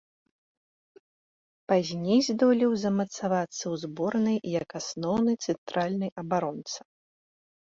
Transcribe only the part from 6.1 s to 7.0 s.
абаронца.